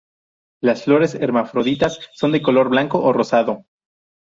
[0.63, 3.65] Las flores, hermafroditas son de color blanco o rosado.